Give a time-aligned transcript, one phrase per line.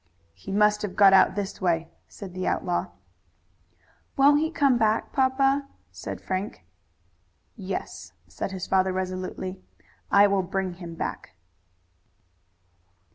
[0.33, 2.87] "He must have got out this way," said the outlaw.
[4.17, 6.65] "Won't he come back, papa?" said Frank.
[7.55, 9.61] "Yes," said his father resolutely.
[10.09, 11.35] "I will bring him back."